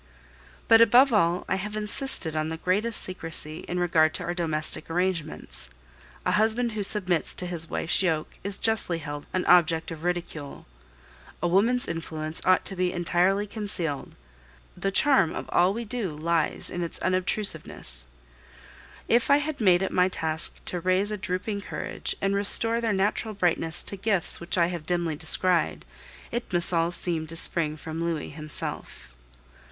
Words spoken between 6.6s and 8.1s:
who submits to his wife's